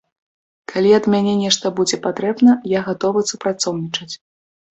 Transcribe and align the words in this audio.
Калі 0.71 0.93
ад 0.99 1.05
мяне 1.13 1.33
нешта 1.41 1.71
будзе 1.79 1.99
патрэбна, 2.07 2.55
я 2.71 2.79
гатовы 2.87 3.19
супрацоўнічаць. 3.33 4.13